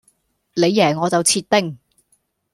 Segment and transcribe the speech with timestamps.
[0.55, 1.77] 你贏我就切丁